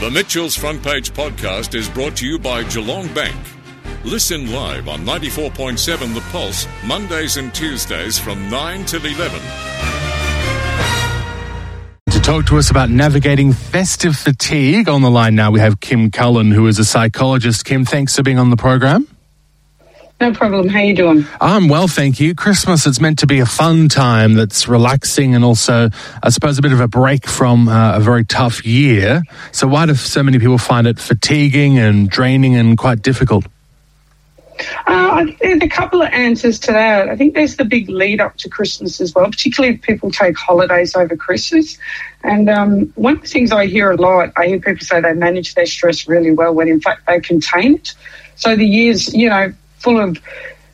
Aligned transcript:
The 0.00 0.10
Mitchell's 0.10 0.56
Front 0.56 0.82
Page 0.82 1.12
podcast 1.12 1.74
is 1.74 1.86
brought 1.86 2.16
to 2.16 2.26
you 2.26 2.38
by 2.38 2.62
Geelong 2.64 3.12
Bank. 3.12 3.36
Listen 4.02 4.50
live 4.50 4.88
on 4.88 5.00
94.7 5.00 6.14
The 6.14 6.22
Pulse, 6.32 6.66
Mondays 6.86 7.36
and 7.36 7.54
Tuesdays 7.54 8.18
from 8.18 8.48
9 8.48 8.86
till 8.86 9.04
11. 9.04 9.38
To 12.12 12.20
talk 12.22 12.46
to 12.46 12.56
us 12.56 12.70
about 12.70 12.88
navigating 12.88 13.52
festive 13.52 14.16
fatigue 14.16 14.88
on 14.88 15.02
the 15.02 15.10
line 15.10 15.34
now, 15.34 15.50
we 15.50 15.60
have 15.60 15.80
Kim 15.80 16.10
Cullen, 16.10 16.50
who 16.50 16.66
is 16.66 16.78
a 16.78 16.84
psychologist. 16.86 17.66
Kim, 17.66 17.84
thanks 17.84 18.16
for 18.16 18.22
being 18.22 18.38
on 18.38 18.48
the 18.48 18.56
program. 18.56 19.06
No 20.20 20.34
problem. 20.34 20.68
How 20.68 20.80
you 20.80 20.94
doing? 20.94 21.24
I'm 21.40 21.68
well, 21.68 21.88
thank 21.88 22.20
you. 22.20 22.34
Christmas, 22.34 22.86
it's 22.86 23.00
meant 23.00 23.20
to 23.20 23.26
be 23.26 23.40
a 23.40 23.46
fun 23.46 23.88
time 23.88 24.34
that's 24.34 24.68
relaxing 24.68 25.34
and 25.34 25.42
also, 25.42 25.88
I 26.22 26.28
suppose, 26.28 26.58
a 26.58 26.62
bit 26.62 26.72
of 26.72 26.80
a 26.80 26.88
break 26.88 27.26
from 27.26 27.68
uh, 27.68 27.96
a 27.96 28.00
very 28.00 28.26
tough 28.26 28.64
year. 28.66 29.22
So 29.50 29.66
why 29.66 29.86
do 29.86 29.94
so 29.94 30.22
many 30.22 30.38
people 30.38 30.58
find 30.58 30.86
it 30.86 30.98
fatiguing 30.98 31.78
and 31.78 32.10
draining 32.10 32.54
and 32.56 32.76
quite 32.76 33.00
difficult? 33.00 33.46
Uh, 34.86 35.24
there's 35.40 35.62
a 35.62 35.68
couple 35.68 36.02
of 36.02 36.10
answers 36.12 36.58
to 36.58 36.72
that. 36.72 37.08
I 37.08 37.16
think 37.16 37.32
there's 37.32 37.56
the 37.56 37.64
big 37.64 37.88
lead 37.88 38.20
up 38.20 38.36
to 38.38 38.50
Christmas 38.50 39.00
as 39.00 39.14
well, 39.14 39.24
particularly 39.24 39.76
if 39.76 39.80
people 39.80 40.10
take 40.10 40.36
holidays 40.36 40.94
over 40.94 41.16
Christmas. 41.16 41.78
And 42.22 42.50
um, 42.50 42.92
one 42.94 43.14
of 43.14 43.22
the 43.22 43.28
things 43.28 43.52
I 43.52 43.66
hear 43.66 43.90
a 43.90 43.96
lot, 43.96 44.32
I 44.36 44.48
hear 44.48 44.60
people 44.60 44.84
say 44.84 45.00
they 45.00 45.14
manage 45.14 45.54
their 45.54 45.64
stress 45.64 46.06
really 46.06 46.32
well 46.32 46.54
when 46.54 46.68
in 46.68 46.82
fact 46.82 47.06
they 47.06 47.20
contain 47.20 47.76
it. 47.76 47.94
So 48.36 48.54
the 48.56 48.66
years, 48.66 49.14
you 49.14 49.30
know, 49.30 49.52
full 49.80 50.00
of, 50.00 50.18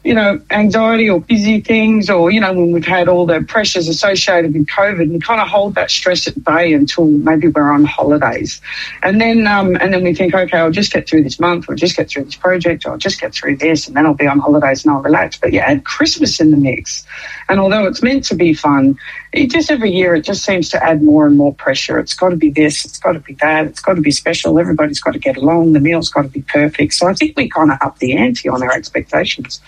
you 0.07 0.15
know, 0.15 0.41
anxiety 0.51 1.11
or 1.11 1.21
busy 1.21 1.61
things, 1.61 2.09
or, 2.09 2.31
you 2.31 2.41
know, 2.41 2.53
when 2.53 2.71
we've 2.71 2.87
had 2.87 3.09
all 3.09 3.27
the 3.27 3.43
pressures 3.43 3.89
associated 3.89 4.55
with 4.55 4.69
COVID 4.69 5.03
and 5.03 5.23
kind 5.23 5.41
of 5.41 5.49
hold 5.49 5.75
that 5.75 5.91
stress 5.91 6.29
at 6.29 6.45
bay 6.45 6.73
until 6.75 7.07
maybe 7.07 7.49
we're 7.49 7.73
on 7.73 7.85
holidays. 7.85 8.61
And 9.03 9.21
then, 9.21 9.49
um, 9.49 9.75
and 9.75 9.93
then 9.93 10.05
we 10.05 10.15
think, 10.15 10.33
okay, 10.33 10.59
I'll 10.59 10.71
just 10.71 10.93
get 10.93 11.09
through 11.09 11.25
this 11.25 11.41
month 11.41 11.69
or 11.69 11.75
just 11.75 11.97
get 11.97 12.09
through 12.09 12.23
this 12.23 12.37
project 12.37 12.87
or 12.87 12.93
I'll 12.93 12.99
just 12.99 13.21
get 13.21 13.35
through 13.35 13.57
this 13.57 13.89
and 13.89 13.97
then 13.97 14.07
I'll 14.07 14.15
be 14.15 14.29
on 14.29 14.39
holidays 14.39 14.85
and 14.85 14.95
I'll 14.95 15.03
relax. 15.03 15.39
But 15.39 15.53
yeah, 15.53 15.65
add 15.65 15.85
Christmas 15.85 16.39
in 16.39 16.53
the 16.53 16.57
mix. 16.57 17.05
And 17.49 17.59
although 17.59 17.87
it's 17.87 18.01
meant 18.01 18.23
to 18.27 18.37
be 18.37 18.55
fun, 18.55 18.97
it 19.33 19.51
just 19.51 19.73
every 19.73 19.91
year 19.91 20.15
it 20.15 20.23
just 20.23 20.45
seems 20.45 20.69
to 20.69 20.85
add 20.85 21.03
more 21.03 21.27
and 21.27 21.37
more 21.37 21.53
pressure. 21.53 21.99
It's 21.99 22.15
got 22.15 22.29
to 22.29 22.37
be 22.37 22.51
this, 22.51 22.85
it's 22.85 23.01
got 23.01 23.15
to 23.15 23.21
be 23.21 23.35
that, 23.41 23.67
it's 23.67 23.81
got 23.81 23.95
to 23.95 24.03
be 24.03 24.13
special. 24.13 24.61
Everybody's 24.61 25.01
got 25.01 25.15
to 25.15 25.19
get 25.19 25.37
along. 25.37 25.73
The 25.73 25.81
meal's 25.81 26.11
got 26.11 26.23
to 26.23 26.29
be 26.29 26.43
perfect. 26.43 26.95
So 26.95 27.09
I 27.09 27.15
think 27.15 27.37
we 27.37 27.49
kind 27.49 27.73
of 27.73 27.79
up 27.81 27.99
the 27.99 28.17
ante 28.17 28.49
on 28.49 28.63
our 28.63 28.71
expectations. 28.71 29.61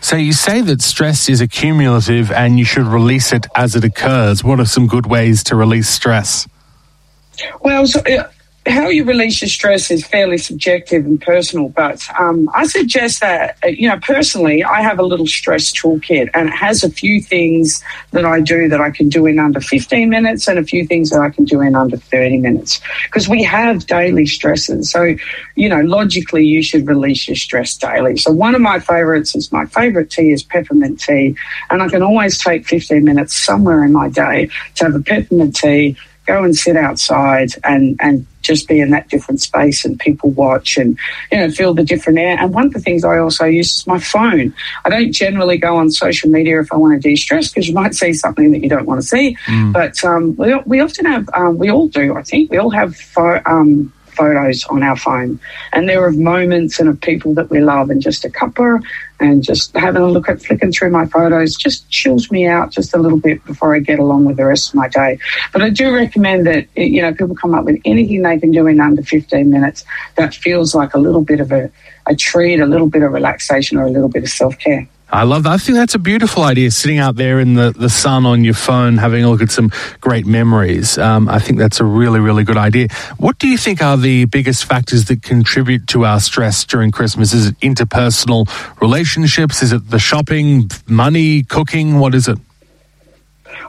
So 0.00 0.16
you 0.16 0.32
say 0.32 0.60
that 0.60 0.82
stress 0.82 1.28
is 1.28 1.40
accumulative 1.40 2.30
and 2.30 2.58
you 2.58 2.64
should 2.64 2.86
release 2.86 3.32
it 3.32 3.46
as 3.56 3.74
it 3.74 3.84
occurs. 3.84 4.44
What 4.44 4.60
are 4.60 4.66
some 4.66 4.86
good 4.86 5.06
ways 5.06 5.42
to 5.44 5.56
release 5.56 5.88
stress? 5.88 6.46
Well, 7.60 7.86
so, 7.86 8.00
uh, 8.00 8.28
how 8.66 8.88
you 8.88 9.04
release 9.04 9.40
your 9.40 9.48
stress 9.48 9.90
is 9.90 10.04
fairly 10.04 10.38
subjective 10.38 11.04
and 11.04 11.20
personal, 11.20 11.68
but 11.68 12.02
um, 12.18 12.50
I 12.54 12.66
suggest 12.66 13.20
that, 13.20 13.56
uh, 13.64 13.68
you 13.68 13.88
know, 13.88 13.98
personally, 14.00 14.64
I 14.64 14.82
have 14.82 14.98
a 14.98 15.04
little 15.04 15.26
stress 15.26 15.70
toolkit 15.70 16.30
and 16.34 16.48
it 16.48 16.54
has 16.54 16.82
a 16.82 16.90
few 16.90 17.22
things 17.22 17.82
that 18.10 18.24
I 18.24 18.40
do 18.40 18.68
that 18.68 18.80
I 18.80 18.90
can 18.90 19.08
do 19.08 19.26
in 19.26 19.38
under 19.38 19.60
15 19.60 20.10
minutes 20.10 20.48
and 20.48 20.58
a 20.58 20.64
few 20.64 20.84
things 20.84 21.10
that 21.10 21.20
I 21.20 21.30
can 21.30 21.44
do 21.44 21.60
in 21.60 21.76
under 21.76 21.96
30 21.96 22.38
minutes 22.38 22.80
because 23.04 23.28
we 23.28 23.42
have 23.44 23.86
daily 23.86 24.26
stresses. 24.26 24.90
So, 24.90 25.14
you 25.54 25.68
know, 25.68 25.80
logically, 25.80 26.44
you 26.44 26.62
should 26.62 26.88
release 26.88 27.28
your 27.28 27.36
stress 27.36 27.76
daily. 27.76 28.16
So, 28.16 28.32
one 28.32 28.54
of 28.54 28.60
my 28.60 28.80
favorites 28.80 29.36
is 29.36 29.52
my 29.52 29.66
favorite 29.66 30.10
tea 30.10 30.32
is 30.32 30.42
peppermint 30.42 31.00
tea, 31.00 31.36
and 31.70 31.82
I 31.82 31.88
can 31.88 32.02
always 32.02 32.38
take 32.38 32.66
15 32.66 33.04
minutes 33.04 33.34
somewhere 33.34 33.84
in 33.84 33.92
my 33.92 34.08
day 34.08 34.50
to 34.76 34.84
have 34.84 34.94
a 34.94 35.00
peppermint 35.00 35.54
tea 35.54 35.96
go 36.26 36.42
and 36.42 36.56
sit 36.56 36.76
outside 36.76 37.50
and, 37.64 37.96
and 38.00 38.26
just 38.46 38.68
be 38.68 38.80
in 38.80 38.90
that 38.90 39.08
different 39.08 39.40
space 39.40 39.84
and 39.84 39.98
people 39.98 40.30
watch 40.30 40.76
and 40.76 40.98
you 41.30 41.38
know 41.38 41.50
feel 41.50 41.74
the 41.74 41.84
different 41.84 42.18
air. 42.18 42.36
And 42.38 42.54
one 42.54 42.66
of 42.66 42.72
the 42.72 42.80
things 42.80 43.04
I 43.04 43.18
also 43.18 43.44
use 43.44 43.76
is 43.76 43.86
my 43.86 43.98
phone. 43.98 44.54
I 44.84 44.88
don't 44.88 45.12
generally 45.12 45.58
go 45.58 45.76
on 45.76 45.90
social 45.90 46.30
media 46.30 46.60
if 46.60 46.72
I 46.72 46.76
want 46.76 47.00
to 47.00 47.08
de-stress 47.08 47.48
because 47.48 47.68
you 47.68 47.74
might 47.74 47.94
see 47.94 48.12
something 48.12 48.52
that 48.52 48.62
you 48.62 48.68
don't 48.68 48.86
want 48.86 49.00
to 49.00 49.06
see. 49.06 49.36
Mm. 49.46 49.72
But 49.72 50.02
um, 50.04 50.36
we, 50.36 50.54
we 50.66 50.80
often 50.80 51.06
have, 51.06 51.28
um, 51.34 51.58
we 51.58 51.70
all 51.70 51.88
do. 51.88 52.14
I 52.16 52.22
think 52.22 52.50
we 52.50 52.58
all 52.58 52.70
have. 52.70 52.96
Fo- 52.96 53.42
um, 53.46 53.92
photos 54.16 54.64
on 54.64 54.82
our 54.82 54.96
phone. 54.96 55.38
And 55.72 55.88
there 55.88 56.02
are 56.04 56.12
moments 56.12 56.80
and 56.80 56.88
of 56.88 57.00
people 57.00 57.34
that 57.34 57.50
we 57.50 57.60
love, 57.60 57.90
and 57.90 58.00
just 58.00 58.24
a 58.24 58.28
cuppa 58.28 58.82
and 59.18 59.42
just 59.42 59.74
having 59.76 60.02
a 60.02 60.08
look 60.08 60.28
at 60.28 60.42
flicking 60.42 60.72
through 60.72 60.90
my 60.90 61.06
photos 61.06 61.56
just 61.56 61.88
chills 61.90 62.30
me 62.30 62.46
out 62.46 62.70
just 62.70 62.94
a 62.94 62.98
little 62.98 63.18
bit 63.18 63.42
before 63.44 63.74
I 63.74 63.78
get 63.78 63.98
along 63.98 64.26
with 64.26 64.36
the 64.36 64.44
rest 64.44 64.70
of 64.70 64.74
my 64.74 64.88
day. 64.88 65.18
But 65.52 65.62
I 65.62 65.70
do 65.70 65.94
recommend 65.94 66.46
that, 66.46 66.66
you 66.76 67.00
know, 67.00 67.12
people 67.14 67.34
come 67.34 67.54
up 67.54 67.64
with 67.64 67.80
anything 67.84 68.22
they 68.22 68.38
can 68.38 68.50
do 68.50 68.66
in 68.66 68.80
under 68.80 69.02
15 69.02 69.50
minutes 69.50 69.84
that 70.16 70.34
feels 70.34 70.74
like 70.74 70.94
a 70.94 70.98
little 70.98 71.22
bit 71.22 71.40
of 71.40 71.50
a, 71.52 71.70
a 72.06 72.14
treat, 72.14 72.60
a 72.60 72.66
little 72.66 72.88
bit 72.88 73.02
of 73.02 73.12
relaxation, 73.12 73.78
or 73.78 73.84
a 73.84 73.90
little 73.90 74.08
bit 74.08 74.22
of 74.22 74.28
self 74.28 74.58
care. 74.58 74.86
I 75.08 75.22
love 75.22 75.44
that. 75.44 75.52
I 75.52 75.58
think 75.58 75.76
that's 75.76 75.94
a 75.94 76.00
beautiful 76.00 76.42
idea, 76.42 76.70
sitting 76.72 76.98
out 76.98 77.14
there 77.14 77.38
in 77.38 77.54
the, 77.54 77.70
the 77.70 77.88
sun 77.88 78.26
on 78.26 78.42
your 78.42 78.54
phone, 78.54 78.98
having 78.98 79.22
a 79.22 79.30
look 79.30 79.40
at 79.40 79.52
some 79.52 79.70
great 80.00 80.26
memories. 80.26 80.98
Um, 80.98 81.28
I 81.28 81.38
think 81.38 81.58
that's 81.58 81.78
a 81.78 81.84
really, 81.84 82.18
really 82.18 82.42
good 82.42 82.56
idea. 82.56 82.88
What 83.16 83.38
do 83.38 83.46
you 83.46 83.56
think 83.56 83.80
are 83.82 83.96
the 83.96 84.24
biggest 84.24 84.64
factors 84.64 85.04
that 85.04 85.22
contribute 85.22 85.86
to 85.88 86.04
our 86.04 86.18
stress 86.18 86.64
during 86.64 86.90
Christmas? 86.90 87.32
Is 87.32 87.46
it 87.46 87.60
interpersonal 87.60 88.48
relationships? 88.80 89.62
Is 89.62 89.72
it 89.72 89.90
the 89.90 90.00
shopping, 90.00 90.70
money, 90.88 91.44
cooking? 91.44 92.00
What 92.00 92.14
is 92.14 92.26
it? 92.26 92.38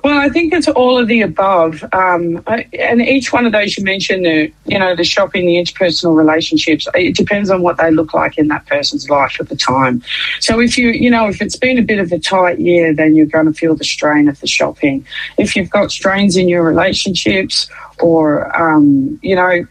Well, 0.03 0.17
I 0.17 0.29
think 0.29 0.53
it's 0.53 0.67
all 0.67 0.97
of 0.97 1.07
the 1.07 1.21
above, 1.21 1.83
um, 1.93 2.43
and 2.47 3.01
each 3.01 3.33
one 3.33 3.45
of 3.45 3.51
those 3.51 3.77
you 3.77 3.83
mentioned, 3.83 4.25
the 4.25 4.51
you 4.65 4.79
know 4.79 4.95
the 4.95 5.03
shopping, 5.03 5.45
the 5.45 5.55
interpersonal 5.55 6.15
relationships. 6.15 6.87
It 6.93 7.15
depends 7.15 7.49
on 7.49 7.61
what 7.61 7.77
they 7.77 7.91
look 7.91 8.13
like 8.13 8.37
in 8.37 8.47
that 8.49 8.65
person's 8.67 9.09
life 9.09 9.39
at 9.39 9.49
the 9.49 9.55
time. 9.55 10.03
So 10.39 10.59
if 10.59 10.77
you 10.77 10.89
you 10.89 11.09
know 11.09 11.27
if 11.27 11.41
it's 11.41 11.55
been 11.55 11.77
a 11.77 11.81
bit 11.81 11.99
of 11.99 12.11
a 12.11 12.19
tight 12.19 12.59
year, 12.59 12.93
then 12.93 13.15
you're 13.15 13.25
going 13.25 13.47
to 13.47 13.53
feel 13.53 13.75
the 13.75 13.83
strain 13.83 14.27
of 14.27 14.39
the 14.39 14.47
shopping. 14.47 15.05
If 15.37 15.55
you've 15.55 15.69
got 15.69 15.91
strains 15.91 16.37
in 16.37 16.47
your 16.47 16.63
relationships, 16.63 17.69
or 17.99 18.55
um, 18.59 19.19
you 19.21 19.35
know. 19.35 19.65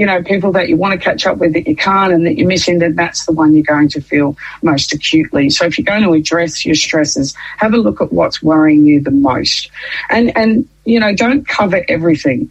You 0.00 0.06
know, 0.06 0.22
people 0.22 0.50
that 0.52 0.70
you 0.70 0.78
want 0.78 0.98
to 0.98 1.04
catch 1.04 1.26
up 1.26 1.36
with 1.36 1.52
that 1.52 1.68
you 1.68 1.76
can't 1.76 2.10
and 2.10 2.24
that 2.24 2.38
you're 2.38 2.48
missing, 2.48 2.78
then 2.78 2.96
that's 2.96 3.26
the 3.26 3.32
one 3.32 3.52
you're 3.52 3.62
going 3.62 3.90
to 3.90 4.00
feel 4.00 4.34
most 4.62 4.94
acutely. 4.94 5.50
So 5.50 5.66
if 5.66 5.76
you're 5.76 5.84
going 5.84 6.04
to 6.04 6.14
address 6.14 6.64
your 6.64 6.74
stresses, 6.74 7.34
have 7.58 7.74
a 7.74 7.76
look 7.76 8.00
at 8.00 8.10
what's 8.10 8.42
worrying 8.42 8.86
you 8.86 9.00
the 9.00 9.10
most. 9.10 9.70
And, 10.08 10.34
and, 10.34 10.66
you 10.86 10.98
know, 10.98 11.14
don't 11.14 11.46
cover 11.46 11.84
everything. 11.86 12.50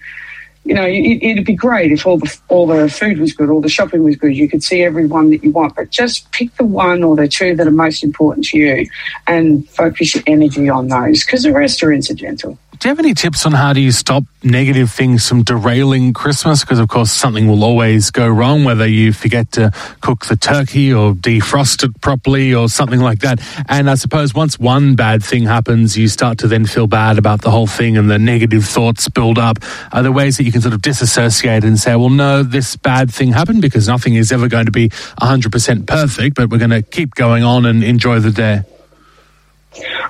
You 0.63 0.75
know, 0.75 0.85
it, 0.87 1.37
would 1.37 1.45
be 1.45 1.55
great 1.55 1.91
if 1.91 2.05
all 2.05 2.19
the 2.19 2.37
all 2.49 2.67
the 2.67 2.87
food 2.87 3.17
was 3.17 3.33
good, 3.33 3.49
all 3.49 3.61
the 3.61 3.69
shopping 3.69 4.03
was 4.03 4.15
good. 4.17 4.35
You 4.35 4.47
could 4.47 4.61
see 4.61 4.83
everyone 4.83 5.31
that 5.31 5.43
you 5.43 5.51
want, 5.51 5.75
but 5.75 5.89
just 5.89 6.31
pick 6.31 6.53
the 6.57 6.65
one 6.65 7.01
or 7.01 7.15
the 7.15 7.27
two 7.27 7.55
that 7.55 7.65
are 7.65 7.71
most 7.71 8.03
important 8.03 8.45
to 8.47 8.59
you, 8.59 8.87
and 9.25 9.67
focus 9.69 10.13
your 10.13 10.23
energy 10.27 10.69
on 10.69 10.89
those 10.89 11.25
because 11.25 11.41
the 11.41 11.53
rest 11.53 11.81
are 11.81 11.91
incidental. 11.91 12.59
Do 12.79 12.87
you 12.87 12.95
have 12.95 12.99
any 12.99 13.13
tips 13.13 13.45
on 13.45 13.51
how 13.51 13.73
do 13.73 13.81
you 13.81 13.91
stop 13.91 14.23
negative 14.41 14.89
things 14.89 15.27
from 15.27 15.43
derailing 15.43 16.13
Christmas? 16.13 16.61
Because, 16.61 16.79
of 16.79 16.87
course, 16.87 17.11
something 17.11 17.45
will 17.45 17.65
always 17.65 18.09
go 18.09 18.25
wrong, 18.25 18.63
whether 18.63 18.87
you 18.87 19.11
forget 19.11 19.51
to 19.53 19.71
cook 19.99 20.27
the 20.27 20.37
turkey 20.37 20.93
or 20.93 21.11
defrost 21.11 21.83
it 21.83 21.99
properly 21.99 22.53
or 22.53 22.69
something 22.69 23.01
like 23.01 23.19
that. 23.19 23.41
And 23.67 23.89
I 23.89 23.95
suppose 23.95 24.33
once 24.33 24.57
one 24.57 24.95
bad 24.95 25.21
thing 25.21 25.43
happens, 25.43 25.97
you 25.97 26.07
start 26.07 26.37
to 26.37 26.47
then 26.47 26.65
feel 26.65 26.87
bad 26.87 27.17
about 27.17 27.41
the 27.41 27.51
whole 27.51 27.67
thing 27.67 27.97
and 27.97 28.09
the 28.09 28.17
negative 28.17 28.63
thoughts 28.63 29.09
build 29.09 29.37
up. 29.37 29.59
Are 29.91 30.01
there 30.01 30.13
ways 30.13 30.37
that 30.37 30.45
you 30.45 30.51
can 30.53 30.61
sort 30.61 30.73
of 30.73 30.81
disassociate 30.81 31.65
and 31.65 31.77
say, 31.77 31.97
well, 31.97 32.07
no, 32.07 32.43
this 32.43 32.77
bad 32.77 33.11
thing 33.13 33.33
happened 33.33 33.61
because 33.61 33.89
nothing 33.89 34.15
is 34.15 34.31
ever 34.31 34.47
going 34.47 34.67
to 34.67 34.71
be 34.71 34.87
100% 34.87 35.85
perfect, 35.85 36.37
but 36.37 36.49
we're 36.49 36.57
going 36.57 36.69
to 36.69 36.81
keep 36.81 37.13
going 37.15 37.43
on 37.43 37.65
and 37.65 37.83
enjoy 37.83 38.19
the 38.19 38.31
day? 38.31 38.61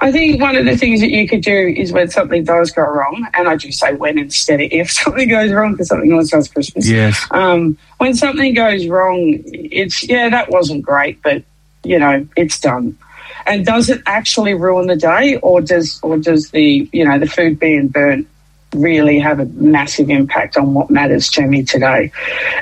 I 0.01 0.11
think 0.11 0.41
one 0.41 0.55
of 0.55 0.65
the 0.65 0.77
things 0.77 1.01
that 1.01 1.09
you 1.09 1.27
could 1.27 1.41
do 1.41 1.73
is 1.75 1.91
when 1.91 2.09
something 2.09 2.43
does 2.43 2.71
go 2.71 2.83
wrong, 2.83 3.27
and 3.33 3.47
I 3.47 3.55
do 3.55 3.71
say 3.71 3.93
when 3.93 4.17
instead 4.17 4.61
of 4.61 4.71
if 4.71 4.91
something 4.99 5.27
goes 5.27 5.51
wrong 5.51 5.73
because 5.73 5.87
something 5.87 6.11
always 6.11 6.31
does 6.31 6.47
Christmas. 6.47 6.89
Yes. 6.89 7.25
Um, 7.31 7.77
when 7.97 8.13
something 8.13 8.53
goes 8.53 8.87
wrong, 8.87 9.41
it's 9.45 10.07
yeah 10.07 10.29
that 10.29 10.49
wasn't 10.49 10.83
great, 10.83 11.21
but 11.21 11.43
you 11.83 11.99
know 11.99 12.25
it's 12.35 12.59
done. 12.59 12.97
And 13.45 13.65
does 13.65 13.89
it 13.89 14.01
actually 14.05 14.53
ruin 14.53 14.87
the 14.87 14.95
day, 14.95 15.37
or 15.37 15.61
does 15.61 15.99
or 16.01 16.17
does 16.17 16.51
the 16.51 16.89
you 16.93 17.05
know 17.05 17.19
the 17.19 17.27
food 17.27 17.59
being 17.59 17.87
burnt 17.87 18.27
really 18.75 19.17
have 19.19 19.39
a 19.39 19.45
massive 19.45 20.09
impact 20.09 20.55
on 20.55 20.73
what 20.73 20.89
matters 20.89 21.29
to 21.29 21.45
me 21.45 21.63
today? 21.63 22.11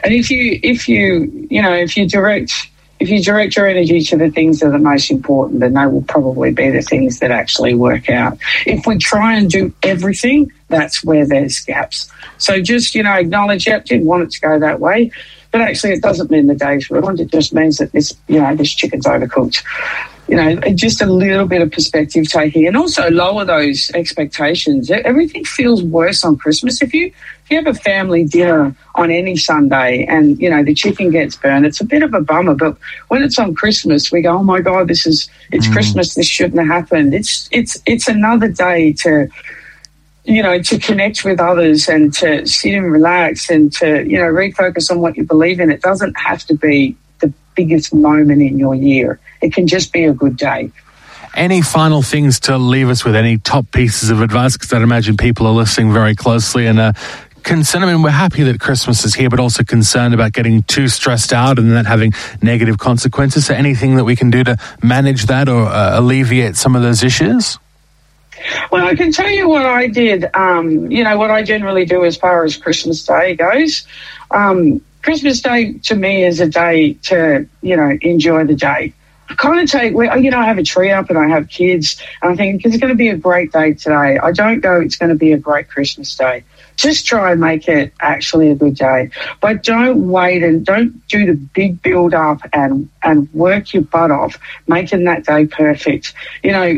And 0.03 0.13
if 0.13 0.31
you 0.31 0.59
if 0.63 0.89
you 0.89 1.47
you 1.49 1.61
know 1.61 1.73
if 1.73 1.97
you 1.97 2.07
direct 2.07 2.69
if 2.99 3.09
you 3.09 3.21
direct 3.23 3.55
your 3.55 3.67
energy 3.67 4.01
to 4.01 4.17
the 4.17 4.31
things 4.31 4.59
that 4.59 4.73
are 4.73 4.79
most 4.79 5.11
important, 5.11 5.59
then 5.59 5.73
they 5.73 5.85
will 5.85 6.03
probably 6.03 6.51
be 6.51 6.69
the 6.69 6.81
things 6.81 7.19
that 7.19 7.31
actually 7.31 7.73
work 7.73 8.09
out. 8.09 8.37
If 8.65 8.87
we 8.87 8.97
try 8.97 9.35
and 9.35 9.49
do 9.49 9.73
everything, 9.83 10.51
that's 10.67 11.03
where 11.03 11.25
there's 11.25 11.59
gaps. 11.59 12.09
So 12.37 12.61
just, 12.61 12.95
you 12.95 13.03
know, 13.03 13.13
acknowledge, 13.13 13.67
yep, 13.67 13.85
didn't 13.85 14.05
want 14.05 14.23
it 14.23 14.31
to 14.31 14.41
go 14.41 14.59
that 14.59 14.79
way. 14.79 15.11
But 15.51 15.61
actually, 15.61 15.93
it 15.93 16.01
doesn't 16.01 16.29
mean 16.29 16.47
the 16.47 16.55
day's 16.55 16.89
ruined. 16.89 17.19
It 17.19 17.31
just 17.31 17.53
means 17.53 17.77
that 17.77 17.91
this, 17.91 18.13
you 18.27 18.39
know, 18.39 18.55
this 18.55 18.73
chicken's 18.73 19.05
overcooked. 19.05 19.63
You 20.27 20.35
know, 20.35 20.55
just 20.75 21.01
a 21.01 21.05
little 21.05 21.45
bit 21.45 21.61
of 21.61 21.71
perspective 21.71 22.29
taking 22.29 22.67
and 22.67 22.75
also 22.75 23.09
lower 23.09 23.45
those 23.45 23.89
expectations. 23.91 24.91
Everything 24.91 25.45
feels 25.45 25.81
worse 25.81 26.25
on 26.25 26.37
Christmas. 26.37 26.81
If 26.81 26.93
you, 26.93 27.07
if 27.07 27.51
you 27.51 27.57
have 27.57 27.67
a 27.67 27.73
family 27.73 28.25
dinner 28.25 28.75
on 28.95 29.09
any 29.09 29.37
Sunday 29.37 30.05
and, 30.05 30.37
you 30.37 30.49
know, 30.49 30.63
the 30.63 30.73
chicken 30.73 31.11
gets 31.11 31.37
burned, 31.37 31.65
it's 31.65 31.79
a 31.79 31.85
bit 31.85 32.03
of 32.03 32.13
a 32.13 32.19
bummer. 32.19 32.55
But 32.55 32.77
when 33.07 33.23
it's 33.23 33.39
on 33.39 33.55
Christmas, 33.55 34.11
we 34.11 34.21
go, 34.21 34.37
oh 34.37 34.43
my 34.43 34.59
God, 34.59 34.89
this 34.89 35.07
is, 35.07 35.29
it's 35.51 35.67
mm. 35.67 35.73
Christmas. 35.73 36.15
This 36.15 36.27
shouldn't 36.27 36.59
have 36.59 36.67
happened. 36.67 37.13
It's, 37.13 37.47
it's, 37.51 37.81
it's 37.85 38.09
another 38.09 38.49
day 38.49 38.93
to, 39.03 39.29
you 40.25 40.43
know, 40.43 40.61
to 40.61 40.77
connect 40.77 41.23
with 41.23 41.39
others 41.39 41.87
and 41.87 42.13
to 42.15 42.45
sit 42.45 42.73
and 42.73 42.91
relax 42.91 43.49
and 43.49 43.71
to, 43.75 44.05
you 44.05 44.17
know, 44.17 44.25
refocus 44.25 44.91
on 44.91 44.99
what 44.99 45.15
you 45.15 45.23
believe 45.23 45.61
in. 45.61 45.71
It 45.71 45.81
doesn't 45.81 46.19
have 46.19 46.43
to 46.47 46.53
be 46.53 46.97
the 47.19 47.33
biggest 47.55 47.93
moment 47.93 48.41
in 48.41 48.57
your 48.57 48.75
year. 48.75 49.19
It 49.41 49.53
can 49.53 49.67
just 49.67 49.91
be 49.93 50.05
a 50.05 50.13
good 50.13 50.37
day. 50.37 50.71
Any 51.35 51.61
final 51.61 52.01
things 52.01 52.39
to 52.41 52.57
leave 52.57 52.89
us 52.89 53.05
with? 53.05 53.15
Any 53.15 53.37
top 53.37 53.71
pieces 53.71 54.09
of 54.09 54.21
advice? 54.21 54.53
Because 54.53 54.73
I'd 54.73 54.81
imagine 54.81 55.17
people 55.17 55.45
are 55.45 55.53
listening 55.53 55.93
very 55.93 56.15
closely 56.15 56.65
and 56.65 56.79
uh, 56.79 56.93
concerned. 57.43 57.85
I 57.85 57.93
mean, 57.93 58.01
we're 58.01 58.09
happy 58.09 58.43
that 58.43 58.59
Christmas 58.59 59.05
is 59.05 59.13
here, 59.13 59.29
but 59.29 59.39
also 59.39 59.63
concerned 59.63 60.13
about 60.13 60.33
getting 60.33 60.63
too 60.63 60.87
stressed 60.87 61.33
out 61.33 61.59
and 61.59 61.71
that 61.71 61.85
having 61.85 62.13
negative 62.41 62.77
consequences. 62.77 63.45
So, 63.45 63.53
anything 63.53 63.97
that 63.97 64.03
we 64.03 64.15
can 64.15 64.31
do 64.31 64.43
to 64.43 64.57
manage 64.81 65.25
that 65.27 65.47
or 65.47 65.63
uh, 65.67 65.99
alleviate 65.99 66.55
some 66.55 66.75
of 66.75 66.81
those 66.81 67.03
issues? 67.03 67.59
Well, 68.71 68.85
I 68.85 68.95
can 68.95 69.11
tell 69.11 69.29
you 69.29 69.47
what 69.47 69.65
I 69.65 69.87
did. 69.87 70.25
Um, 70.33 70.91
you 70.91 71.03
know, 71.03 71.17
what 71.17 71.31
I 71.31 71.43
generally 71.43 71.85
do 71.85 72.05
as 72.05 72.17
far 72.17 72.43
as 72.43 72.55
Christmas 72.55 73.03
Day 73.05 73.35
goes. 73.35 73.85
Um, 74.31 74.81
Christmas 75.07 75.39
Day 75.39 75.71
to 75.83 75.95
me 75.95 76.25
is 76.25 76.41
a 76.41 76.49
day 76.49 76.95
to, 77.03 77.47
you 77.61 77.77
know, 77.77 77.97
enjoy 78.01 78.43
the 78.43 78.55
day. 78.55 78.93
I 79.29 79.35
kind 79.35 79.61
of 79.61 79.71
take, 79.71 79.93
you 79.93 80.31
know, 80.31 80.37
I 80.37 80.43
have 80.43 80.57
a 80.57 80.63
tree 80.63 80.91
up 80.91 81.09
and 81.09 81.17
I 81.17 81.29
have 81.29 81.47
kids, 81.47 81.95
and 82.21 82.33
I 82.33 82.35
think 82.35 82.65
it's 82.65 82.75
going 82.75 82.89
to 82.89 82.95
be 82.95 83.07
a 83.07 83.15
great 83.15 83.53
day 83.53 83.71
today. 83.73 84.17
I 84.17 84.33
don't 84.33 84.59
go, 84.59 84.81
it's 84.81 84.97
going 84.97 85.07
to 85.07 85.15
be 85.15 85.31
a 85.31 85.37
great 85.37 85.69
Christmas 85.69 86.13
day. 86.13 86.43
Just 86.75 87.05
try 87.05 87.31
and 87.31 87.39
make 87.39 87.69
it 87.69 87.93
actually 88.01 88.49
a 88.51 88.55
good 88.55 88.75
day. 88.75 89.09
But 89.39 89.63
don't 89.63 90.09
wait 90.09 90.43
and 90.43 90.65
don't 90.65 91.07
do 91.07 91.25
the 91.25 91.35
big 91.35 91.81
build 91.81 92.13
up 92.13 92.41
and, 92.51 92.89
and 93.01 93.33
work 93.33 93.73
your 93.73 93.83
butt 93.83 94.11
off 94.11 94.37
making 94.67 95.05
that 95.05 95.25
day 95.25 95.45
perfect. 95.45 96.13
You 96.43 96.51
know, 96.51 96.77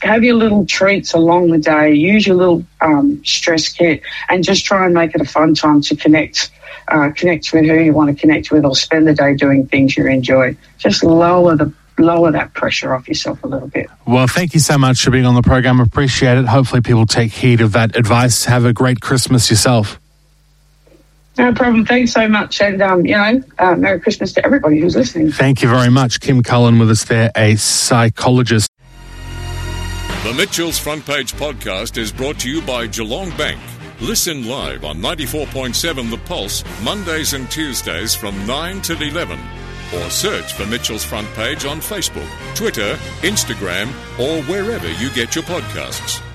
have 0.00 0.24
your 0.24 0.34
little 0.34 0.66
treats 0.66 1.12
along 1.12 1.50
the 1.50 1.58
day, 1.58 1.92
use 1.92 2.26
your 2.26 2.36
little 2.36 2.64
um, 2.80 3.22
stress 3.24 3.68
kit, 3.68 4.02
and 4.28 4.42
just 4.42 4.64
try 4.64 4.84
and 4.84 4.94
make 4.94 5.14
it 5.14 5.20
a 5.20 5.24
fun 5.24 5.54
time 5.54 5.80
to 5.82 5.96
connect, 5.96 6.50
uh, 6.88 7.10
connect 7.14 7.52
with 7.52 7.64
who 7.64 7.74
you 7.74 7.92
want 7.92 8.08
to 8.08 8.20
connect 8.20 8.50
with, 8.50 8.64
or 8.64 8.74
spend 8.74 9.06
the 9.06 9.14
day 9.14 9.34
doing 9.34 9.66
things 9.66 9.96
you 9.96 10.06
enjoy. 10.06 10.56
Just 10.78 11.04
lower 11.04 11.56
the 11.56 11.72
lower 11.98 12.30
that 12.30 12.52
pressure 12.52 12.94
off 12.94 13.08
yourself 13.08 13.42
a 13.42 13.46
little 13.46 13.68
bit. 13.68 13.88
Well, 14.06 14.26
thank 14.26 14.52
you 14.52 14.60
so 14.60 14.76
much 14.76 15.02
for 15.02 15.10
being 15.10 15.24
on 15.24 15.34
the 15.34 15.42
program. 15.42 15.80
Appreciate 15.80 16.36
it. 16.38 16.46
Hopefully, 16.46 16.82
people 16.82 17.06
take 17.06 17.32
heed 17.32 17.60
of 17.60 17.72
that 17.72 17.96
advice. 17.96 18.44
Have 18.44 18.64
a 18.64 18.72
great 18.72 19.00
Christmas 19.00 19.50
yourself. 19.50 19.98
No 21.38 21.52
problem. 21.52 21.84
Thanks 21.84 22.12
so 22.12 22.26
much. 22.28 22.62
And, 22.62 22.80
um, 22.80 23.04
you 23.04 23.12
know, 23.12 23.42
uh, 23.58 23.76
Merry 23.76 24.00
Christmas 24.00 24.32
to 24.34 24.44
everybody 24.44 24.80
who's 24.80 24.96
listening. 24.96 25.30
Thank 25.30 25.60
you 25.60 25.68
very 25.68 25.90
much. 25.90 26.20
Kim 26.20 26.42
Cullen 26.42 26.78
with 26.78 26.90
us 26.90 27.04
there, 27.04 27.30
a 27.36 27.56
psychologist. 27.56 28.65
The 30.26 30.34
Mitchell's 30.34 30.76
Front 30.76 31.06
Page 31.06 31.34
podcast 31.34 31.96
is 31.96 32.10
brought 32.10 32.40
to 32.40 32.50
you 32.50 32.60
by 32.60 32.88
Geelong 32.88 33.30
Bank. 33.36 33.60
Listen 34.00 34.44
live 34.44 34.84
on 34.84 34.96
94.7 34.96 36.10
The 36.10 36.18
Pulse, 36.18 36.64
Mondays 36.82 37.32
and 37.32 37.48
Tuesdays 37.48 38.16
from 38.16 38.44
9 38.44 38.80
till 38.80 39.00
11. 39.00 39.38
Or 39.94 40.10
search 40.10 40.52
for 40.54 40.66
Mitchell's 40.66 41.04
Front 41.04 41.28
Page 41.34 41.64
on 41.64 41.78
Facebook, 41.78 42.28
Twitter, 42.56 42.98
Instagram, 43.22 43.86
or 44.18 44.42
wherever 44.50 44.90
you 44.94 45.10
get 45.10 45.36
your 45.36 45.44
podcasts. 45.44 46.25